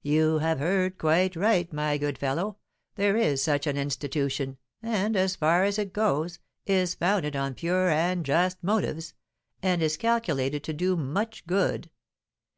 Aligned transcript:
"You 0.00 0.38
have 0.38 0.60
heard 0.60 0.96
quite 0.96 1.36
right, 1.36 1.70
my 1.74 1.98
good 1.98 2.16
fellow, 2.16 2.56
there 2.94 3.18
is 3.18 3.42
such 3.42 3.66
an 3.66 3.76
institution, 3.76 4.56
and, 4.82 5.14
as 5.14 5.36
far 5.36 5.62
as 5.62 5.78
it 5.78 5.92
goes, 5.92 6.38
is 6.64 6.94
founded 6.94 7.36
on 7.36 7.52
pure 7.52 7.90
and 7.90 8.24
just 8.24 8.64
motives, 8.64 9.12
and 9.62 9.82
is 9.82 9.98
calculated 9.98 10.64
to 10.64 10.72
do 10.72 10.96
much 10.96 11.46
good. 11.46 11.90